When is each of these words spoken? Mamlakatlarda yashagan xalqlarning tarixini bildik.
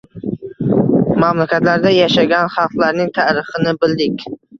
Mamlakatlarda 1.23 1.91
yashagan 1.95 2.49
xalqlarning 2.55 3.13
tarixini 3.19 3.75
bildik. 3.85 4.27